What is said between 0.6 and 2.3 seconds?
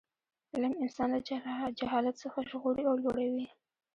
انسان له جهالت